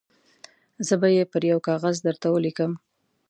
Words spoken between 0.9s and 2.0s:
به یې پر یوه کاغذ